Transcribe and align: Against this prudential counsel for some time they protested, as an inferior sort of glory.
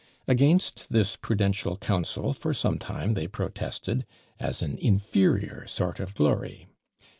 Against 0.27 0.89
this 0.89 1.15
prudential 1.15 1.77
counsel 1.77 2.33
for 2.33 2.55
some 2.55 2.79
time 2.79 3.13
they 3.13 3.27
protested, 3.27 4.03
as 4.39 4.63
an 4.63 4.79
inferior 4.79 5.67
sort 5.67 5.99
of 5.99 6.15
glory. 6.15 6.65